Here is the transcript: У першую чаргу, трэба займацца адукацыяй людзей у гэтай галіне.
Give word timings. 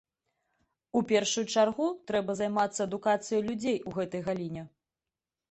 У 0.99 1.03
першую 1.11 1.43
чаргу, 1.55 1.85
трэба 2.13 2.31
займацца 2.41 2.79
адукацыяй 2.87 3.41
людзей 3.51 3.77
у 3.93 3.95
гэтай 4.01 4.21
галіне. 4.31 4.67